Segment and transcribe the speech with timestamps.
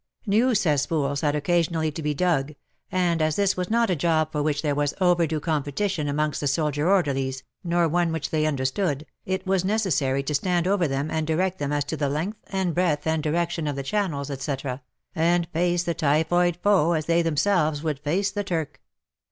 [0.25, 2.55] New cesspools had occasionally to be dug,
[2.91, 6.47] and as this was not a job for which there was overdue competition amongst the
[6.47, 11.11] soldier orderlies, nor one which they understood, it was necessary WAR AND WOMEN 127 to
[11.11, 13.75] stand over them and direct them as to the length and breadth and direction of
[13.75, 14.81] the channels, etc.,
[15.13, 18.81] and face the typhoid foe as they themselves would face the Turk.